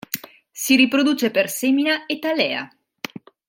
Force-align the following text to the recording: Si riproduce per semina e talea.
Si 0.61 0.75
riproduce 0.75 1.29
per 1.29 1.47
semina 1.51 2.07
e 2.07 2.17
talea. 2.17 2.67